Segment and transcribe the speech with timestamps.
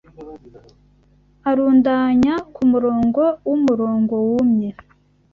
[1.49, 4.69] arundanya, kumurongo wumurongo wumye